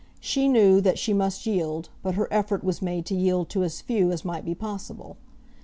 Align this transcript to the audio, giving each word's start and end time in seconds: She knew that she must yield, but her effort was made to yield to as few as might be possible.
She 0.19 0.47
knew 0.47 0.81
that 0.81 0.97
she 0.97 1.13
must 1.13 1.45
yield, 1.45 1.89
but 2.01 2.15
her 2.15 2.27
effort 2.33 2.63
was 2.63 2.81
made 2.81 3.05
to 3.05 3.15
yield 3.15 3.49
to 3.49 3.63
as 3.63 3.81
few 3.81 4.09
as 4.11 4.25
might 4.25 4.43
be 4.45 4.55
possible. 4.55 5.17